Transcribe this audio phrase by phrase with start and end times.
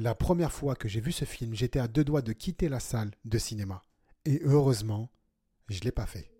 [0.00, 2.78] La première fois que j'ai vu ce film, j'étais à deux doigts de quitter la
[2.78, 3.82] salle de cinéma.
[4.26, 5.10] Et heureusement,
[5.66, 6.30] je ne l'ai pas fait.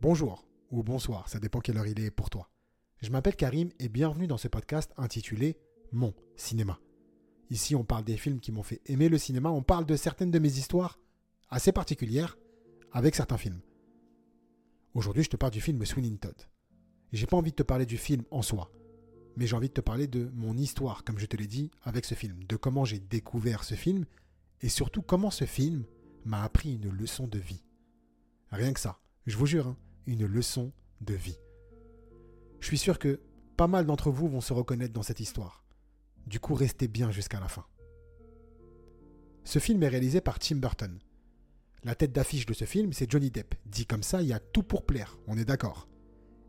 [0.00, 2.48] Bonjour ou bonsoir, ça dépend quelle heure il est pour toi.
[3.02, 5.58] Je m'appelle Karim et bienvenue dans ce podcast intitulé
[5.92, 6.80] Mon cinéma.
[7.50, 10.30] Ici, on parle des films qui m'ont fait aimer le cinéma, on parle de certaines
[10.30, 10.98] de mes histoires
[11.50, 12.38] assez particulières
[12.92, 13.60] avec certains films.
[14.94, 16.48] Aujourd'hui, je te parle du film Sweeney Todd.
[17.12, 18.72] J'ai pas envie de te parler du film en soi
[19.36, 22.04] mais j'ai envie de te parler de mon histoire, comme je te l'ai dit, avec
[22.04, 24.04] ce film, de comment j'ai découvert ce film,
[24.62, 25.84] et surtout comment ce film
[26.24, 27.62] m'a appris une leçon de vie.
[28.50, 29.76] Rien que ça, je vous jure, hein,
[30.06, 30.72] une leçon
[31.02, 31.38] de vie.
[32.60, 33.20] Je suis sûr que
[33.56, 35.64] pas mal d'entre vous vont se reconnaître dans cette histoire.
[36.26, 37.66] Du coup, restez bien jusqu'à la fin.
[39.44, 40.98] Ce film est réalisé par Tim Burton.
[41.84, 43.54] La tête d'affiche de ce film, c'est Johnny Depp.
[43.66, 45.88] Dit comme ça, il y a tout pour plaire, on est d'accord.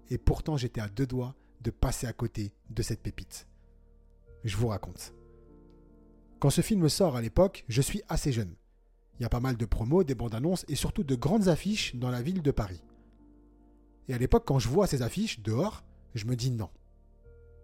[0.09, 3.47] Et pourtant, j'étais à deux doigts de passer à côté de cette pépite.
[4.43, 5.13] Je vous raconte.
[6.39, 8.55] Quand ce film sort à l'époque, je suis assez jeune.
[9.19, 11.95] Il y a pas mal de promos, des bandes annonces et surtout de grandes affiches
[11.95, 12.83] dans la ville de Paris.
[14.07, 15.83] Et à l'époque, quand je vois ces affiches dehors,
[16.13, 16.69] je me dis non.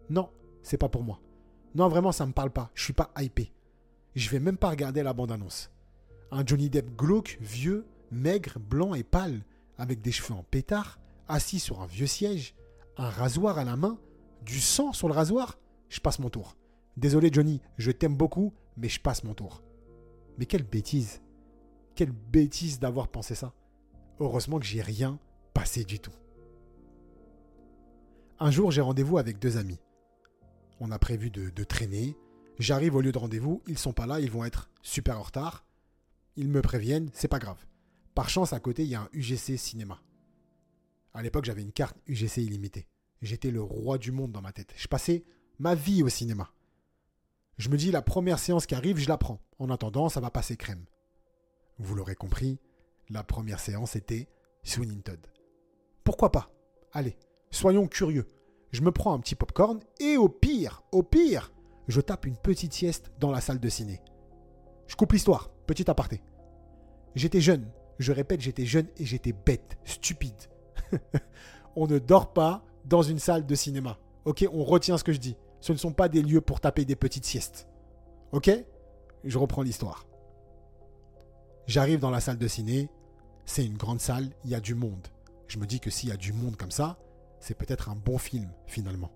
[0.09, 0.29] Non,
[0.63, 1.21] c'est pas pour moi.
[1.75, 2.71] Non, vraiment, ça me parle pas.
[2.73, 3.53] Je suis pas hypé.
[4.15, 5.71] Je vais même pas regarder la bande annonce.
[6.31, 9.43] Un Johnny Depp glauque, vieux, maigre, blanc et pâle,
[9.77, 12.55] avec des cheveux en pétard, assis sur un vieux siège,
[12.97, 13.99] un rasoir à la main,
[14.45, 15.57] du sang sur le rasoir,
[15.89, 16.57] je passe mon tour.
[16.97, 19.63] Désolé Johnny, je t'aime beaucoup, mais je passe mon tour.
[20.37, 21.21] Mais quelle bêtise.
[21.95, 23.53] Quelle bêtise d'avoir pensé ça.
[24.19, 25.19] Heureusement que j'ai rien
[25.53, 26.13] passé du tout.
[28.39, 29.79] Un jour, j'ai rendez-vous avec deux amis.
[30.79, 32.17] On a prévu de, traîner.
[32.59, 35.65] J'arrive au lieu de rendez-vous, ils sont pas là, ils vont être super en retard.
[36.35, 37.65] Ils me préviennent, c'est pas grave.
[38.15, 39.99] Par chance, à côté, il y a un UGC cinéma.
[41.13, 42.87] À l'époque, j'avais une carte UGC illimitée.
[43.21, 44.73] J'étais le roi du monde dans ma tête.
[44.75, 45.23] Je passais
[45.59, 46.51] ma vie au cinéma.
[47.57, 49.39] Je me dis, la première séance qui arrive, je la prends.
[49.59, 50.85] En attendant, ça va passer crème.
[51.77, 52.59] Vous l'aurez compris,
[53.09, 54.27] la première séance était
[54.63, 55.25] Sweeney Todd.
[56.03, 56.51] Pourquoi pas?
[56.91, 57.15] Allez,
[57.51, 58.27] soyons curieux.
[58.71, 61.53] Je me prends un petit popcorn et au pire, au pire,
[61.87, 64.01] je tape une petite sieste dans la salle de ciné.
[64.87, 66.21] Je coupe l'histoire, petit aparté.
[67.13, 70.49] J'étais jeune, je répète, j'étais jeune et j'étais bête, stupide.
[71.75, 73.97] on ne dort pas dans une salle de cinéma.
[74.25, 75.35] Ok, on retient ce que je dis.
[75.59, 77.67] Ce ne sont pas des lieux pour taper des petites siestes.
[78.31, 78.49] Ok
[79.23, 80.05] Je reprends l'histoire.
[81.67, 82.89] J'arrive dans la salle de ciné.
[83.45, 85.07] C'est une grande salle, il y a du monde.
[85.47, 86.97] Je me dis que s'il y a du monde comme ça,
[87.39, 89.11] c'est peut-être un bon film finalement.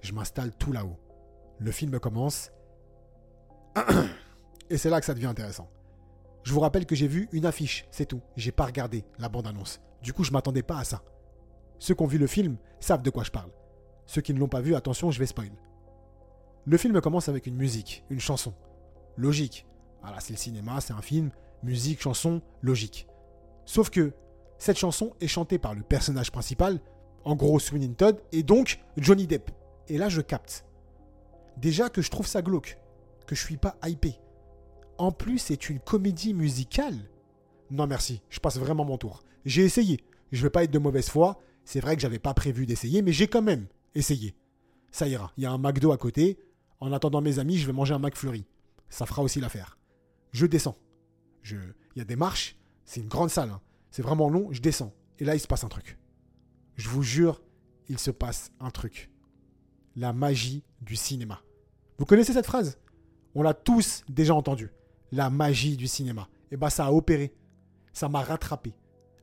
[0.00, 0.98] Je m'installe tout là-haut.
[1.58, 2.52] Le film commence.
[4.70, 5.68] Et c'est là que ça devient intéressant.
[6.42, 8.22] Je vous rappelle que j'ai vu une affiche, c'est tout.
[8.36, 9.80] J'ai pas regardé la bande-annonce.
[10.02, 11.02] Du coup, je m'attendais pas à ça.
[11.78, 13.50] Ceux qui ont vu le film savent de quoi je parle.
[14.06, 15.50] Ceux qui ne l'ont pas vu, attention, je vais spoil.
[16.64, 18.54] Le film commence avec une musique, une chanson.
[19.16, 19.66] Logique.
[20.02, 21.30] Voilà, c'est le cinéma, c'est un film,
[21.62, 23.06] musique, chanson, logique.
[23.64, 24.12] Sauf que
[24.58, 26.80] cette chanson est chantée par le personnage principal,
[27.24, 29.50] en gros Sweeney Todd, et donc Johnny Depp.
[29.88, 30.64] Et là, je capte.
[31.56, 32.78] Déjà que je trouve ça glauque,
[33.26, 34.18] que je suis pas hypé.
[34.98, 37.09] En plus, c'est une comédie musicale.
[37.70, 39.22] Non merci, je passe vraiment mon tour.
[39.44, 40.00] J'ai essayé.
[40.32, 41.40] Je vais pas être de mauvaise foi.
[41.64, 44.34] C'est vrai que j'avais pas prévu d'essayer, mais j'ai quand même essayé.
[44.90, 45.32] Ça ira.
[45.36, 46.38] Il y a un McDo à côté.
[46.80, 48.44] En attendant mes amis, je vais manger un McFlurry.
[48.88, 49.78] Ça fera aussi l'affaire.
[50.32, 50.76] Je descends.
[51.50, 51.58] Il
[51.96, 52.56] y a des marches.
[52.84, 53.50] C'est une grande salle.
[53.50, 53.60] Hein.
[53.90, 54.48] C'est vraiment long.
[54.50, 54.92] Je descends.
[55.18, 55.98] Et là, il se passe un truc.
[56.76, 57.42] Je vous jure,
[57.88, 59.10] il se passe un truc.
[59.96, 61.42] La magie du cinéma.
[61.98, 62.78] Vous connaissez cette phrase?
[63.34, 64.70] On l'a tous déjà entendue.
[65.12, 66.28] La magie du cinéma.
[66.50, 67.34] Et eh bah, ben, ça a opéré.
[67.92, 68.74] Ça m'a rattrapé.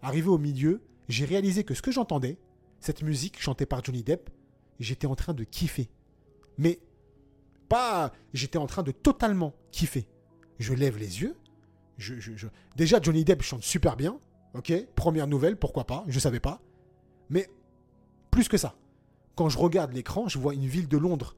[0.02, 2.38] Arrivé au milieu, j'ai réalisé que ce que j'entendais,
[2.80, 4.30] cette musique chantée par Johnny Depp,
[4.80, 5.90] j'étais en train de kiffer.
[6.58, 6.80] Mais
[7.70, 10.08] pas, j'étais en train de totalement kiffer.
[10.60, 11.36] Je lève les yeux.
[12.76, 14.20] Déjà, Johnny Depp chante super bien.
[14.54, 16.62] Ok, première nouvelle, pourquoi pas, je savais pas.
[17.30, 17.50] Mais
[18.32, 18.76] plus que ça,
[19.36, 21.36] quand je regarde l'écran, je vois une ville de Londres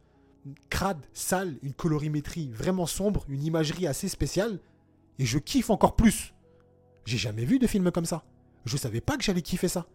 [0.69, 4.59] crade, sale, une colorimétrie vraiment sombre, une imagerie assez spéciale,
[5.17, 6.34] et je kiffe encore plus.
[7.09, 8.23] J'ai jamais vu de film comme ça.
[8.66, 9.88] Je savais pas que j'allais kiffer ça.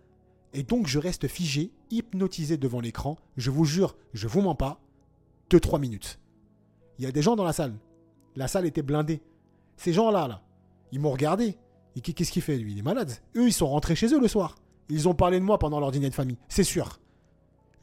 [0.53, 4.81] Et donc je reste figé, hypnotisé devant l'écran, je vous jure, je vous mens pas,
[5.53, 6.19] 2-3 minutes.
[6.99, 7.77] Il y a des gens dans la salle.
[8.35, 9.23] La salle était blindée.
[9.77, 10.43] Ces gens-là, là,
[10.91, 11.57] ils m'ont regardé.
[11.95, 12.73] Et qu'est-ce qu'il fait lui?
[12.73, 13.13] Il est malade.
[13.37, 14.57] Eux, ils sont rentrés chez eux le soir.
[14.89, 16.99] Ils ont parlé de moi pendant leur dîner de famille, c'est sûr.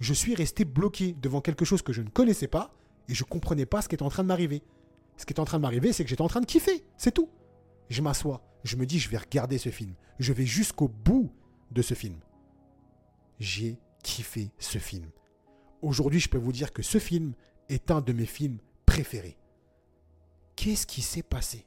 [0.02, 2.74] Je suis resté bloqué devant quelque chose que je ne connaissais pas
[3.08, 4.62] et je comprenais pas ce qui était en train de m'arriver.
[5.16, 7.14] Ce qui est en train de m'arriver, c'est que j'étais en train de kiffer, c'est
[7.14, 7.30] tout.
[7.92, 9.96] Je m'assois, je me dis, je vais regarder ce film.
[10.18, 11.30] Je vais jusqu'au bout
[11.72, 12.18] de ce film.
[13.38, 15.12] J'ai kiffé ce film.
[15.82, 17.34] Aujourd'hui, je peux vous dire que ce film
[17.68, 19.38] est un de mes films préférés.
[20.56, 21.66] Qu'est-ce qui s'est passé?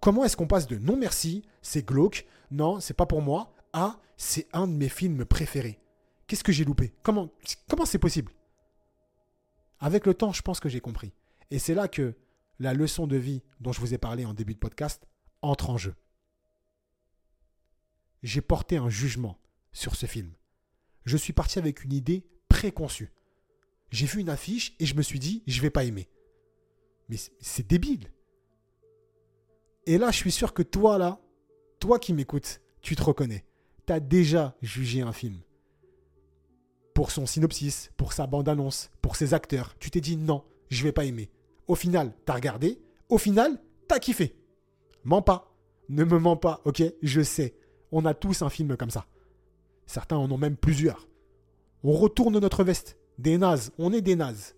[0.00, 3.98] Comment est-ce qu'on passe de non merci, c'est glauque, non, c'est pas pour moi, à
[4.16, 5.80] c'est un de mes films préférés?
[6.28, 6.94] Qu'est-ce que j'ai loupé?
[7.02, 7.32] Comment
[7.68, 8.30] comment c'est possible?
[9.80, 11.12] Avec le temps, je pense que j'ai compris.
[11.50, 12.14] Et c'est là que
[12.58, 15.06] la leçon de vie dont je vous ai parlé en début de podcast
[15.42, 15.94] entre en jeu.
[18.22, 19.38] J'ai porté un jugement
[19.72, 20.32] sur ce film.
[21.04, 23.12] Je suis parti avec une idée préconçue.
[23.90, 26.08] J'ai vu une affiche et je me suis dit, je vais pas aimer.
[27.08, 28.10] Mais c'est débile.
[29.86, 31.20] Et là, je suis sûr que toi, là,
[31.78, 33.44] toi qui m'écoutes, tu te reconnais.
[33.86, 35.40] Tu as déjà jugé un film.
[36.94, 39.76] Pour son synopsis, pour sa bande-annonce, pour ses acteurs.
[39.78, 41.30] Tu t'es dit non, je vais pas aimer.
[41.68, 42.80] Au final, t'as regardé.
[43.08, 43.58] Au final,
[43.88, 44.36] t'as kiffé.
[45.04, 45.54] Mens pas.
[45.88, 46.82] Ne me mens pas, ok?
[47.02, 47.56] Je sais.
[47.92, 49.06] On a tous un film comme ça.
[49.86, 51.08] Certains en ont même plusieurs.
[51.84, 52.98] On retourne notre veste.
[53.18, 53.72] Des nazes.
[53.78, 54.56] On est des nazes.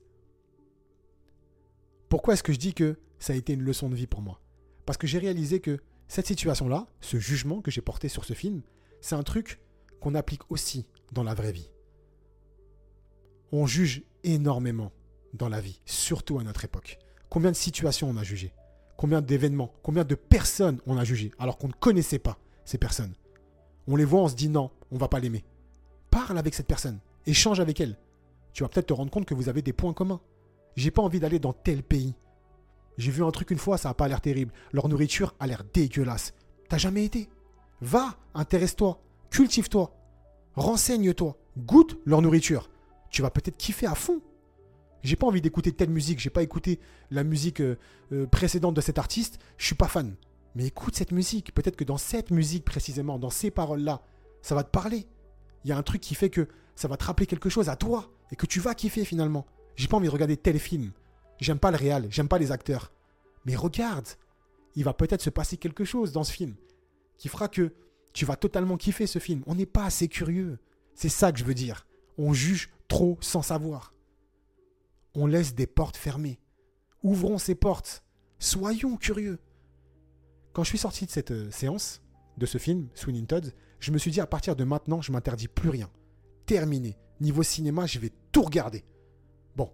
[2.08, 4.40] Pourquoi est-ce que je dis que ça a été une leçon de vie pour moi?
[4.86, 5.78] Parce que j'ai réalisé que
[6.08, 8.62] cette situation-là, ce jugement que j'ai porté sur ce film,
[9.02, 9.60] c'est un truc
[10.00, 11.70] qu'on applique aussi dans la vraie vie.
[13.52, 14.92] On juge énormément
[15.34, 16.98] dans la vie, surtout à notre époque.
[17.28, 18.52] Combien de situations on a jugé
[18.96, 23.14] Combien d'événements Combien de personnes on a jugé alors qu'on ne connaissait pas ces personnes
[23.86, 25.44] On les voit, on se dit non, on va pas l'aimer.
[26.10, 27.98] Parle avec cette personne, échange avec elle.
[28.52, 30.20] Tu vas peut-être te rendre compte que vous avez des points communs.
[30.76, 32.14] J'ai pas envie d'aller dans tel pays.
[32.96, 34.52] J'ai vu un truc une fois, ça n'a pas l'air terrible.
[34.72, 36.34] Leur nourriture a l'air dégueulasse.
[36.68, 37.28] T'as jamais été
[37.80, 39.94] Va, intéresse-toi, cultive-toi,
[40.56, 42.68] renseigne-toi, goûte leur nourriture.
[43.10, 44.20] Tu vas peut-être kiffer à fond.
[45.08, 47.78] J'ai pas envie d'écouter telle musique, j'ai pas écouté la musique euh,
[48.12, 50.14] euh, précédente de cet artiste, je suis pas fan.
[50.54, 54.02] Mais écoute cette musique, peut-être que dans cette musique précisément, dans ces paroles-là,
[54.42, 55.06] ça va te parler.
[55.64, 57.76] Il y a un truc qui fait que ça va te rappeler quelque chose à
[57.76, 59.46] toi et que tu vas kiffer finalement.
[59.76, 60.92] J'ai pas envie de regarder tel film.
[61.40, 62.92] J'aime pas le réel, j'aime pas les acteurs.
[63.46, 64.08] Mais regarde,
[64.74, 66.54] il va peut-être se passer quelque chose dans ce film
[67.16, 67.72] qui fera que
[68.12, 69.42] tu vas totalement kiffer ce film.
[69.46, 70.58] On n'est pas assez curieux.
[70.94, 71.86] C'est ça que je veux dire.
[72.18, 73.94] On juge trop sans savoir
[75.18, 76.38] on laisse des portes fermées.
[77.02, 78.04] Ouvrons ces portes.
[78.38, 79.40] Soyons curieux.
[80.52, 82.02] Quand je suis sorti de cette euh, séance,
[82.36, 85.48] de ce film, Sweeney Todd, je me suis dit à partir de maintenant, je m'interdis
[85.48, 85.90] plus rien.
[86.46, 86.96] Terminé.
[87.20, 88.84] Niveau cinéma, je vais tout regarder.
[89.56, 89.72] Bon.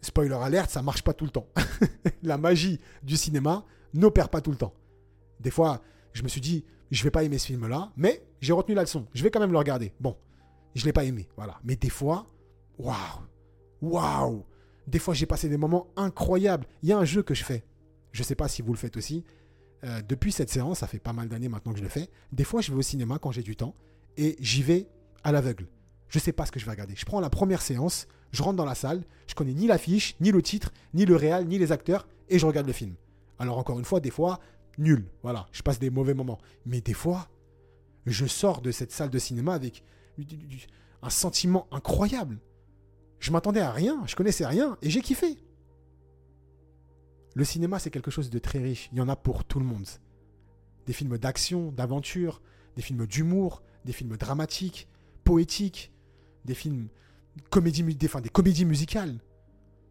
[0.00, 1.48] Spoiler alert, ça marche pas tout le temps.
[2.22, 4.72] La magie du cinéma n'opère pas tout le temps.
[5.40, 5.82] Des fois,
[6.14, 9.06] je me suis dit, je vais pas aimer ce film-là, mais j'ai retenu la leçon.
[9.12, 9.92] Je vais quand même le regarder.
[10.00, 10.16] Bon,
[10.74, 11.60] je l'ai pas aimé, voilà.
[11.62, 12.26] Mais des fois,
[12.78, 12.94] waouh,
[13.84, 14.44] waouh
[14.86, 16.66] Des fois, j'ai passé des moments incroyables.
[16.82, 17.64] Il y a un jeu que je fais.
[18.12, 19.24] Je ne sais pas si vous le faites aussi.
[19.84, 22.08] Euh, depuis cette séance, ça fait pas mal d'années maintenant que je le fais.
[22.32, 23.74] Des fois, je vais au cinéma quand j'ai du temps
[24.16, 24.88] et j'y vais
[25.22, 25.66] à l'aveugle.
[26.08, 26.94] Je ne sais pas ce que je vais regarder.
[26.96, 30.30] Je prends la première séance, je rentre dans la salle, je connais ni l'affiche, ni
[30.30, 32.94] le titre, ni le réel, ni les acteurs, et je regarde le film.
[33.38, 34.40] Alors encore une fois, des fois,
[34.78, 35.06] nul.
[35.22, 36.38] Voilà, je passe des mauvais moments.
[36.66, 37.28] Mais des fois,
[38.06, 39.82] je sors de cette salle de cinéma avec
[41.02, 42.38] un sentiment incroyable.
[43.24, 45.38] Je m'attendais à rien, je connaissais rien et j'ai kiffé.
[47.34, 48.90] Le cinéma, c'est quelque chose de très riche.
[48.92, 49.86] Il y en a pour tout le monde.
[50.84, 52.42] Des films d'action, d'aventure,
[52.76, 54.88] des films d'humour, des films dramatiques,
[55.24, 55.90] poétiques,
[56.44, 56.88] des films
[57.48, 59.18] comédie, des, des comédies musicales.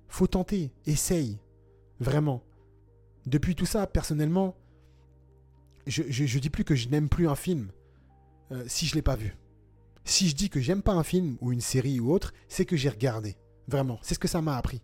[0.09, 1.39] Faut tenter, essaye,
[1.99, 2.43] vraiment.
[3.25, 4.55] Depuis tout ça, personnellement,
[5.87, 7.71] je, dis plus que je n'aime plus un film
[8.51, 9.35] euh, si je l'ai pas vu.
[10.05, 12.75] Si je dis que j'aime pas un film ou une série ou autre, c'est que
[12.75, 13.37] j'ai regardé.
[13.67, 14.81] Vraiment, c'est ce que ça m'a appris.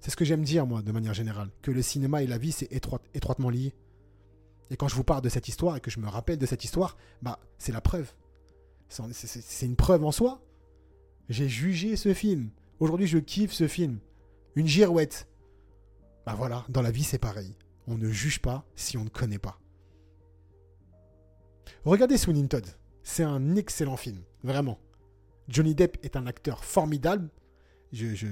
[0.00, 2.52] C'est ce que j'aime dire, moi, de manière générale, que le cinéma et la vie,
[2.52, 3.74] c'est étroitement lié.
[4.70, 6.64] Et quand je vous parle de cette histoire et que je me rappelle de cette
[6.64, 8.12] histoire, bah, c'est la preuve.
[8.88, 10.42] C'est une preuve en soi.
[11.28, 12.50] J'ai jugé ce film.
[12.78, 13.98] Aujourd'hui, je kiffe ce film.
[14.54, 15.28] Une girouette.
[16.24, 17.56] Bah voilà, dans la vie, c'est pareil.
[17.88, 19.58] On ne juge pas si on ne connaît pas.
[21.84, 22.66] Regardez Sweeney Todd.
[23.08, 24.80] C'est un excellent film, vraiment.
[25.48, 27.30] Johnny Depp est un acteur formidable.
[27.92, 28.26] Je,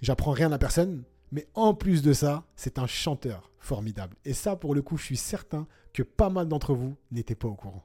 [0.00, 1.02] j'apprends rien à personne.
[1.32, 4.16] Mais en plus de ça, c'est un chanteur formidable.
[4.24, 7.48] Et ça, pour le coup, je suis certain que pas mal d'entre vous n'étaient pas
[7.48, 7.84] au courant.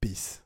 [0.00, 0.42] Peace.